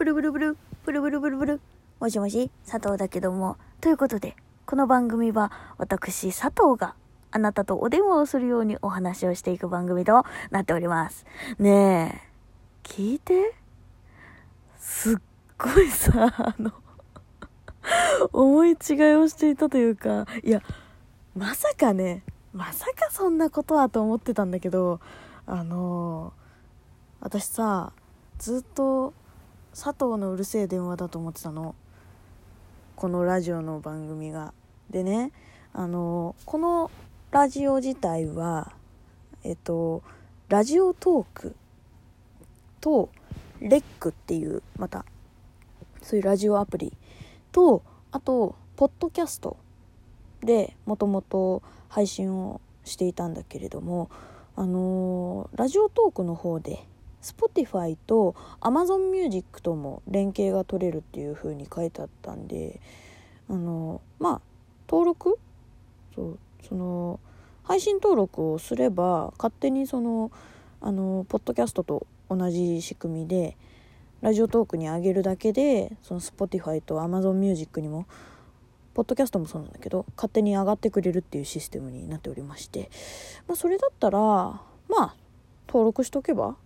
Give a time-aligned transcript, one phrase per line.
[0.00, 1.60] ブルブルブル、ブルブルブルブル。
[2.00, 3.58] もしもし、佐藤だけども。
[3.82, 4.34] ということで、
[4.64, 6.94] この番組は私、佐藤が
[7.30, 11.26] あなたとお電話をするようにお話をしていく番組となっております。
[11.58, 13.54] ねえ、聞いて？
[14.78, 15.16] すっ
[15.58, 16.72] ごいさ、あの、
[18.32, 18.76] 思い違い
[19.16, 20.62] をしていたというか、いや、
[21.36, 22.22] まさかね、
[22.54, 24.98] まさかそんなことはと思ってたんだけど、
[25.44, 26.32] あの、
[27.20, 27.92] 私さ、
[28.38, 29.12] ずっと
[29.72, 31.74] 佐藤のうるせえ電話だと思ってたの。
[32.96, 34.52] このラジオの番組が。
[34.90, 35.32] でね、
[35.72, 36.90] あの、この
[37.30, 38.72] ラジオ自体は、
[39.44, 40.02] えっと、
[40.48, 41.54] ラジオトーク
[42.80, 43.08] と
[43.60, 45.04] レックっていうまた
[46.02, 46.92] そういうラジオアプリ
[47.52, 49.56] とあとポッドキャスト
[50.42, 54.10] でもともと配信をしていたんだけれども
[54.56, 56.84] あの、ラジオトークの方で
[57.22, 62.80] Spotify と Amazon Music とも連携が取れるっていう風に書いてあったんで
[63.48, 64.40] あの、まあ
[64.88, 65.38] 登録？
[66.14, 67.20] そうその
[67.62, 70.32] 配信登録をすれば勝手にその
[70.80, 73.56] あのポッドキャストと同じ仕組みで
[74.22, 78.06] ラジオトークに上げるだけでその Spotify と Amazon Music にも
[78.94, 82.90] ポッドキャストもそうなんだけど勝手に上がってくれるっていうシステムになっておりまして、
[83.46, 84.60] まあ、それだったらま
[84.98, 85.14] あ
[85.68, 86.56] 登録しとけば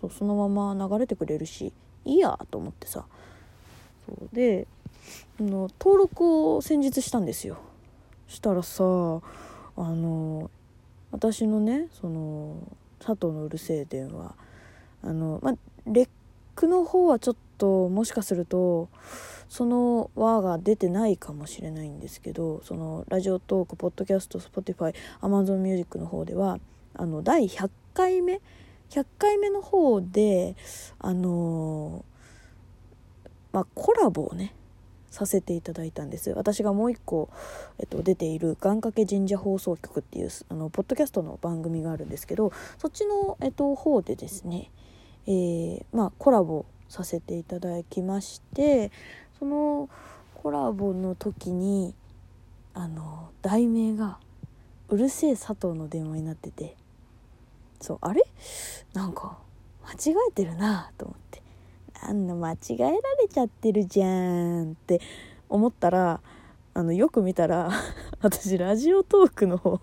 [0.00, 1.72] そうそのまま流れてくれるし
[2.04, 3.04] いいやと思ってさ。
[4.06, 4.66] そうで
[5.40, 7.58] の登録を先日したんですよ。
[8.26, 8.84] したらさあ
[9.76, 10.50] の
[11.10, 12.56] 私のねその
[12.98, 14.34] 佐藤のうるせえ電話
[15.02, 15.54] あのまあ
[15.86, 16.08] レッ
[16.54, 18.88] クの方はちょっともしかすると
[19.48, 26.58] その輪が出てないかもしれないんですけどそのラジオトークポッドキャスト Spotify Amazon Music の方では
[26.94, 28.40] あの第100回目
[28.90, 30.56] 100回目の方で
[30.98, 32.04] あの
[33.52, 34.54] まあコラボをね
[35.10, 37.30] させていただいたんです私がもう一個、
[37.78, 44.70] えっと、出ている願掛け神社放送局っていうあのポッドキャストの番組があるんですけどそっちの、えっと、方でですね
[45.28, 48.90] えー、まあ、コラボさせていただきまして
[49.38, 49.90] その
[50.34, 51.94] コラボの時に
[52.72, 54.18] あの題名が
[54.88, 56.77] 「うるせえ佐藤の電話」になってて
[57.80, 58.22] そうあれ？
[58.94, 59.38] なんか
[59.84, 61.42] 間違えてるなと思って。
[62.02, 65.00] なんだ間違えられちゃってるじゃんって
[65.48, 66.20] 思ったら
[66.74, 67.70] あのよく見たら
[68.22, 69.80] 私ラジオトークの方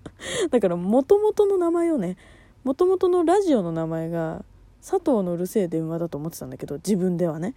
[0.50, 2.16] だからもともとの名前をね
[2.64, 4.44] もともとのラジオの名前が
[4.80, 7.54] 佐藤のうるせえ電話だと思ってたんだけど自分ではね。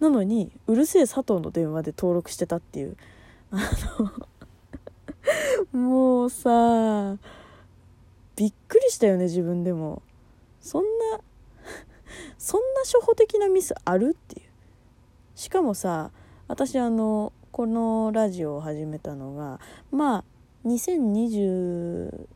[0.00, 2.96] なのにうるせえ佐藤の電話で登録してたっていう。
[3.50, 3.58] あ
[5.72, 7.16] のもうさ
[8.36, 10.02] びっくりしたよね自分でも。
[10.60, 11.20] そんな
[12.38, 14.46] そんな初歩的なミスあるっていう。
[15.34, 16.10] しかもさ
[16.48, 20.24] 私あのこのラジオを始めたのがまあ
[20.64, 22.26] 2020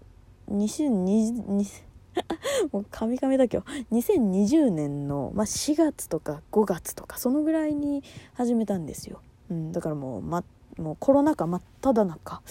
[0.50, 1.88] 2020
[2.72, 8.02] もうカミカミだけど2020年の、まあ、4月とか5月とかそのぐらいに
[8.34, 9.20] 始めたんですよ、
[9.50, 10.42] うん、だからもう,、ま、
[10.76, 12.42] もうコロナ禍真っ只中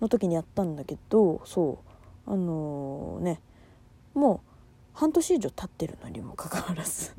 [0.00, 1.91] の時にやったんだけどそう。
[2.26, 3.40] あのー、ね
[4.14, 4.52] もう
[4.94, 7.12] 半年以上経ってるのにもかかわらず。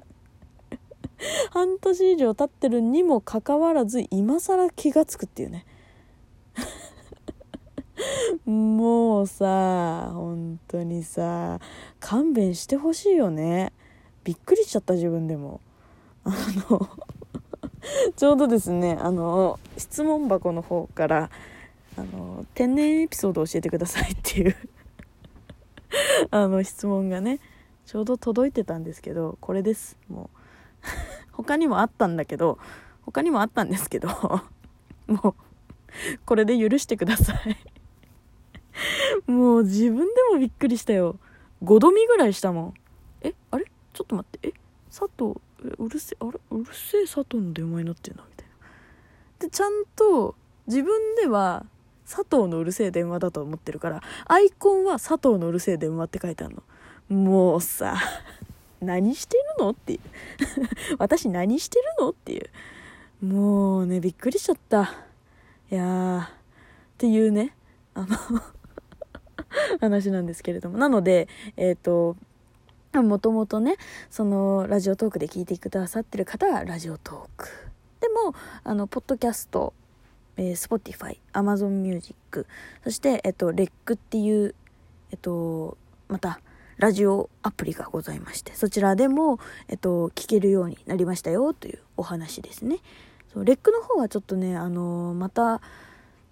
[1.51, 5.65] 半年以上経ってるにもかかわらず今更気が付くっていうね。
[8.45, 11.59] もうさ本当にさ
[11.99, 13.71] 勘弁してほしいよね。
[14.23, 15.61] びっくりしちゃった自分でも。
[16.25, 16.31] あ
[16.69, 16.89] の
[18.15, 21.29] ちょうどですねあの質問箱の方から
[21.97, 24.55] あの天然エピソードを教えてくださいっていう。
[26.33, 27.39] あの質問がね
[27.85, 29.99] ちょうど届いてたんですけどこれです。
[30.09, 30.37] もう
[31.31, 32.57] 他にもあったんだけど
[33.03, 34.09] 他にもあったんですけど
[35.05, 35.35] もう
[36.25, 37.57] これで許してください。
[39.31, 41.19] もう自分でもびっくりしたよ。
[41.63, 42.73] 5度見ぐらいしたもん。
[43.21, 43.65] えあれ？
[43.93, 44.49] ちょっと待って。
[44.49, 44.53] え
[44.89, 45.39] 佐藤
[45.77, 46.39] うるせえあれ？
[46.49, 48.53] うるせえ佐藤の電話になってんなみたいな。
[49.37, 50.33] でちゃんと
[50.65, 51.67] 自分では
[52.13, 56.55] 佐藤のうるせえ電話だと思ってるからアイコンは佐藤のうるせえ電話って書いてある
[57.09, 57.17] の。
[57.17, 57.97] もうさ
[58.81, 59.99] 何してるのっていう。
[60.99, 63.25] 私何してるのっていう。
[63.25, 64.93] もうねびっくりしちゃった。
[65.71, 66.29] いやーっ
[66.99, 67.55] ていうね
[67.95, 68.07] あの
[69.81, 70.77] 話なんですけれども。
[70.77, 71.27] なので
[71.57, 72.15] えっ、ー、と
[72.93, 73.77] もともとね
[74.11, 77.47] そのラジオトークで聞いてくださってる方はラジオトーク。
[78.01, 79.73] でもあのポッドキャスト、
[80.37, 82.47] えー、Spotify Amazon Music
[82.83, 84.55] そして、えっと、レックっていう、
[85.11, 85.77] えっと、
[86.07, 86.39] また
[86.77, 92.79] ラジオアプリがございまして、そちらでも、えっと、聞けるようになりましたよというお話ですね。
[93.33, 95.61] そうレックの方はちょっとね、あのまた、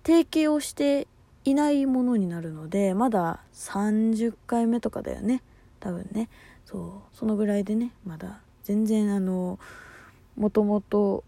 [0.04, 1.08] 提携をして
[1.46, 5.42] いないものになるので、まだ30回目とかだよね。
[5.80, 6.30] 多分ね。
[6.66, 9.60] そう、そのぐらいでね、まだ、全然あの、
[10.36, 11.24] もともと、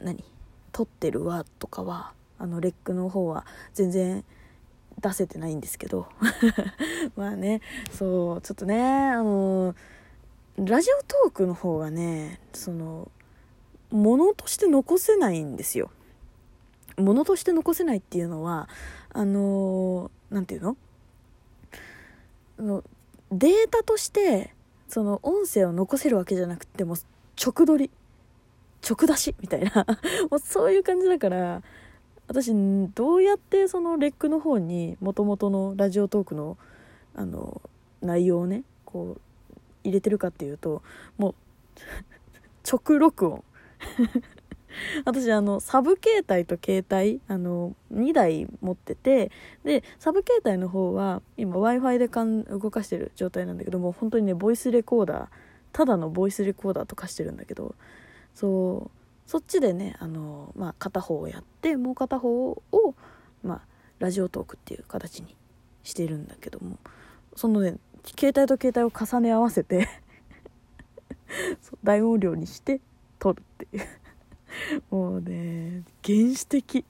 [0.00, 0.24] 何？
[0.72, 4.24] 撮ってるわとかは、あの、レックの方は全然、
[5.00, 6.06] 出せてないんですけど。
[7.16, 7.60] まあね
[7.90, 9.74] そうちょっとねあの
[10.56, 13.10] ラジオトークの方がねその
[13.90, 15.90] ものとして残せないんですよ。
[16.98, 18.68] ものとして残せないっていうのは
[19.12, 20.76] あの何て言う
[22.58, 22.64] の？
[22.76, 22.84] の
[23.30, 24.54] データとして
[24.88, 26.96] その音声を残せるわけじゃなくても
[27.42, 27.90] 直撮り。
[28.88, 29.86] 直出しみたいな。
[30.30, 31.62] もうそういう感じだから
[32.28, 32.52] 私
[32.94, 36.56] どうやってそのレックの方にもともとのラジオトークの
[37.14, 37.60] あの
[38.00, 39.20] 内容をねこう
[39.84, 40.82] 入れてるかっていうと
[41.18, 41.34] もう
[42.70, 43.44] 直録音。
[45.04, 49.30] 私あのサブ携帯と携帯あの2台持ってて
[49.64, 55.28] でサブ携帯の方は今 w i f i でかん動かしてる状態なんだけども本当にねボイスレコーダー
[55.72, 57.74] ただのボイスレコーダーとかしてるんだけど
[58.34, 62.94] そうそっちでねあの、まあ、片方をやってもう片方を、
[63.42, 63.60] まあ、
[63.98, 65.36] ラジオトークっていう形に
[65.82, 66.78] してるんだけども
[67.36, 69.88] そのね携帯と携帯を重ね合わせて
[71.82, 72.80] 大音量にして
[73.18, 73.84] 撮るっていう。
[74.90, 76.84] もうね原始的。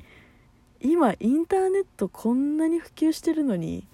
[0.80, 3.86] 今インターネットこんなに普及してるのに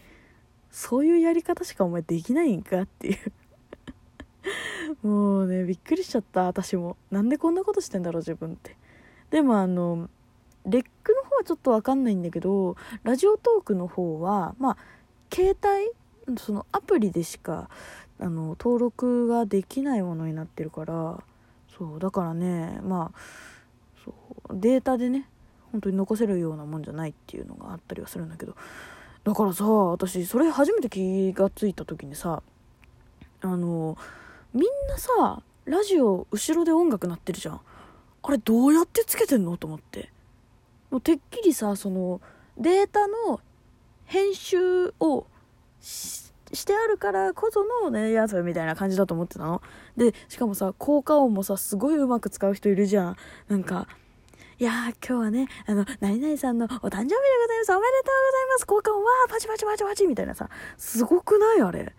[0.71, 3.33] そういうやり方しかお前できないんかっていう。
[5.03, 6.97] もうねびっくりしちゃった私も。
[7.11, 8.77] なんでこんなことしてんだろう自分って。
[9.31, 10.09] でもあの
[10.67, 14.77] レックの方はちょっと分かんないんだけどラジオトークの方はまあ
[15.33, 15.57] 携
[16.27, 17.69] 帯そのアプリでしか
[18.19, 21.23] あの登録ができないものになってるから
[21.77, 23.19] そうだからねまあ
[24.05, 24.15] そ
[24.51, 25.29] うデータでね
[25.73, 28.55] 本当に残せるようなもんじゃないっていうのがあったりはするんだけど。
[29.25, 32.43] だからさ私それ初めて気が付いた時にさ
[33.43, 33.99] あの
[34.55, 37.61] みんなさラジオ後ろで音楽鳴ってるじゃん
[38.23, 40.11] あれどうやってつけてんのと思って
[40.91, 42.21] もうてっきりさその
[42.57, 43.41] データの
[44.07, 45.27] 編集を
[45.81, 49.63] してあるからこそのねやつみたいな感じだと思ってたの
[49.97, 53.17] でしかもさ効果音もさすごいうまく使う人いるじゃん
[53.49, 53.87] なんか
[54.61, 54.75] いやー、
[55.07, 57.15] 今日はね、あの、何々さんのお誕生日でご
[57.47, 57.73] ざいます。
[57.75, 58.67] おめでとうございます。
[58.67, 61.61] 効果音はパチパチパチパチみたいなさ、すごくない？
[61.61, 61.95] あれ。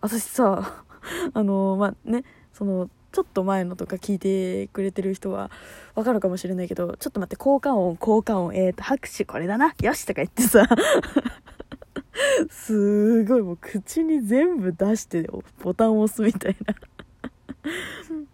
[0.00, 0.82] 私さ、
[1.34, 5.50] あのまあねそのちょっと前のとか聞いてくれてる人は
[5.94, 9.74] わかるかもしれないけどちょっと待って効果音効果音えーと拍手これだな。
[9.80, 10.66] よしとか言ってさ。
[12.50, 15.28] すごいもう口に全部出して
[15.62, 16.74] ボタンを押すみたいな。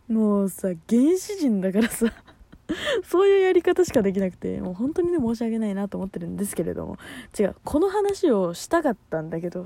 [0.09, 2.07] もうさ原始人だからさ
[3.05, 6.99] そういうやり方しかできなくてもう本当にね申し訳ないなと思ってるんですけれども。
[7.39, 9.65] 違うこの話をしたかったんだけど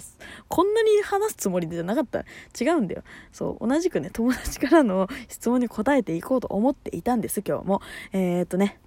[0.49, 2.21] こんなに話すつもりじゃなかった。
[2.61, 3.03] 違うんだよ。
[3.33, 7.83] そう同じくね友達からの質問に答えていこうと思っていたんです今日も。
[8.13, 8.79] えー、っとね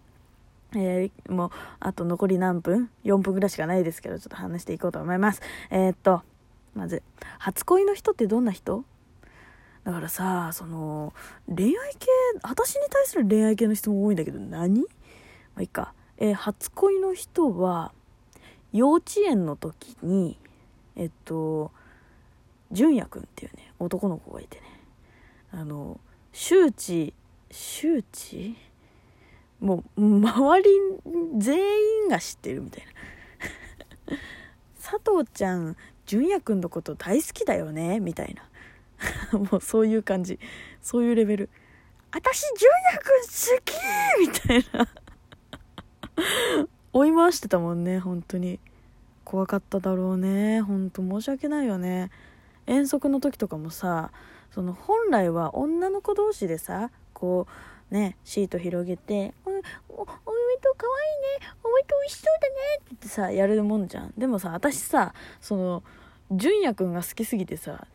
[0.76, 5.42] えー、もうあと残り何分 ?4 分ぐらいしかないですけどちょっと話していこうと思います。
[5.72, 6.22] えー、っと
[6.74, 7.02] まず
[7.40, 8.84] 初恋の人ってどんな人？
[9.86, 11.14] だからさその
[11.48, 12.08] 恋愛系
[12.42, 14.82] 私に対する恋愛系の質問多いんだけど何？
[14.82, 14.88] ま
[15.58, 17.92] あいいか、えー、初恋の人は
[18.74, 20.38] 幼稚園の時に
[20.96, 21.72] えっと
[22.72, 24.64] 純也くんっていうね男の子がいてね。
[25.52, 26.00] あの
[26.34, 27.14] 周知
[27.52, 28.56] 周知？
[29.62, 30.70] もう周り
[31.38, 31.60] 全
[32.04, 32.86] 員が知ってるみたい
[34.08, 34.18] な。
[34.82, 38.44] 佐藤ちゃん純也くんのこと大好きだよねみたいな。
[39.32, 40.40] もうそういう感じ。
[40.82, 41.50] そういうレベル
[42.12, 44.54] 私純也くん好き！
[44.54, 44.88] みたいな。
[46.94, 48.60] 追い回してたもんね本当に。
[49.24, 50.62] 怖かっただろうね。
[50.62, 52.12] 本当申し訳ないよね。
[52.68, 54.12] 遠足の時とかもさ
[54.52, 57.48] その本来は女の子同士でさこ
[57.92, 65.84] うねシート広げて「おおおめと可愛いねおめと美味しそうだね」って言ってさやるもんじゃんでもさ私さその
[66.32, 67.88] 純也くんが好きすぎてさ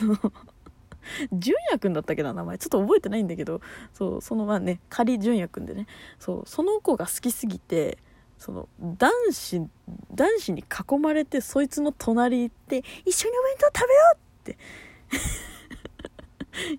[1.32, 2.58] 純也くんだったっけな名前。
[2.58, 3.60] ちょっと覚えてないんだけど
[3.94, 5.86] そうそのまあね仮純也くんでね。
[6.18, 7.98] そうその子が好きすぎて
[8.38, 9.66] その男子
[10.14, 14.58] 男子に囲まれてそいつの隣行って一緒にお弁当食べようって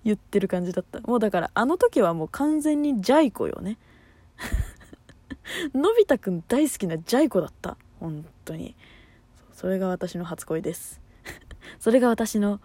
[0.04, 1.00] 言ってる感じだった。
[1.00, 3.78] もうだからあの時はもう完全にジャイ子よね。
[5.74, 7.76] のび太くん大好きなジャイ子だった。
[7.98, 8.74] 本当に。
[9.60, 11.02] それが私の初恋です。
[11.78, 12.62] それが私の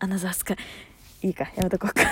[0.00, 0.56] アナザースカイ。
[1.22, 2.02] いいかやめとこうか。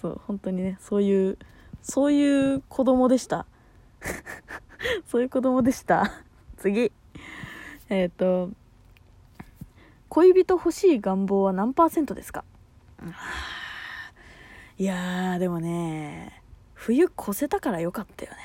[0.00, 1.38] そう本当にねそういう
[1.82, 3.44] そういう子供でした。
[5.06, 6.10] そういう子供でした。
[6.56, 6.90] 次。
[7.90, 8.50] えっ、ー、と
[10.08, 12.46] 恋人欲しい願望は何パーセントですか？
[14.78, 18.38] いやーでもね冬越せたからよかったよね。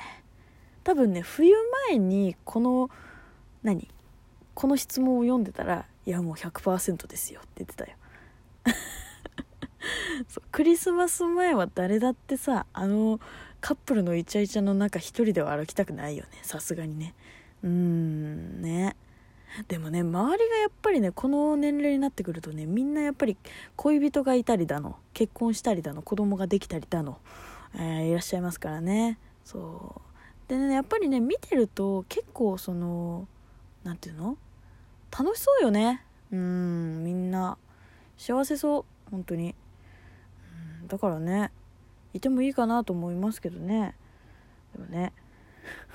[0.84, 1.56] 多分ね冬
[1.88, 2.89] 前にこの
[3.64, 3.88] 何？
[4.54, 7.98] この質問を読んでたらいやもう100%ですよって言ってたよ。
[10.28, 13.20] そうクリスマス前は誰だってさあの
[13.62, 16.40] カップルのイチャイチャの中一人では歩きたくないよね。
[16.42, 17.14] さすがにね。
[17.64, 18.96] うんね。
[19.68, 23.38] でもね周りがやっぱりねこの年齢になってくるとねみんなやっぱり
[23.76, 27.18] 恋人がいたりだの結婚したりだの子供ができたりだの、
[27.76, 29.18] えー、いらっしゃいますからね。
[29.44, 30.02] そ
[30.48, 30.50] う。
[30.50, 33.28] でねやっぱりね見てると結構その
[33.88, 34.38] 何て言うの？
[35.17, 36.03] 楽しそうよね。
[36.29, 37.58] うんみんな
[38.17, 39.56] 幸せそう本当に。
[40.88, 41.51] だからね
[42.13, 43.96] いてもいいかなと思いますけどね。
[44.74, 45.13] でもね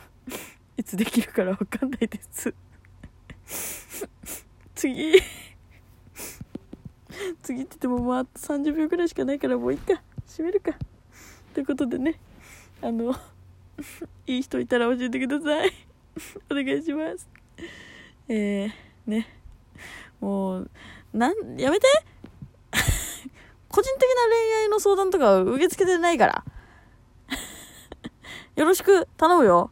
[0.78, 2.54] いつできるから分かんないです。
[4.75, 5.12] 次。
[7.42, 10.02] 次って言ってももうあ30秒くらいしかないからもういいか。
[10.26, 10.72] 閉めるか。
[11.52, 12.18] ということでね
[12.80, 13.14] あの
[14.26, 15.72] いい人いたら教えてください。
[16.50, 17.41] お願いします。
[18.28, 18.71] えー、
[19.07, 19.28] ね
[20.21, 20.71] もう
[21.12, 21.87] なんやめて
[23.69, 26.45] 個人的な恋愛の相談とか受け付けてないから
[28.57, 29.71] よろしく頼むよ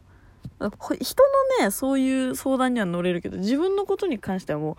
[0.69, 1.23] 人
[1.59, 4.75] のね、そういう相談には乗れるけど、自分のことに関してはもう、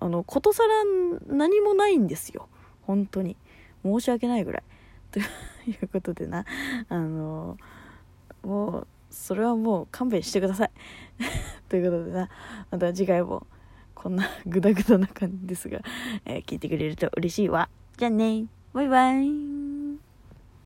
[0.00, 0.84] あの、ことさら
[1.26, 2.48] 何もないんですよ。
[2.82, 3.36] 本当に。
[3.84, 4.62] 申し訳ないぐらい。
[5.10, 5.22] とい
[5.82, 6.44] うことでな、
[6.88, 7.56] あの、
[8.42, 10.70] もう、それはもう勘弁してください。
[11.68, 12.28] ということでな、
[12.70, 13.46] また次回も、
[13.94, 15.80] こんなグダグダな感じですが、
[16.24, 17.68] えー、聞いてくれると嬉しいわ。
[17.96, 19.81] じゃあねバイバイ。